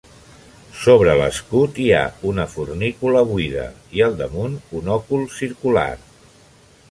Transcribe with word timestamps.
Sobre 0.83 1.11
l'escut 1.19 1.77
hi 1.83 1.85
ha 1.97 2.05
una 2.31 2.45
fornícula 2.55 3.21
buida, 3.33 3.67
i 3.99 4.03
al 4.07 4.17
damunt, 4.23 4.55
un 4.81 4.93
òcul 4.99 5.27
circular. 5.37 5.89